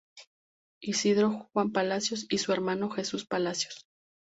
Isidro-Juan 0.81 1.71
Palacios 1.73 2.25
y 2.27 2.39
su 2.39 2.51
hermano 2.53 2.89
Jesús 2.89 3.27
Palacios. 3.27 3.85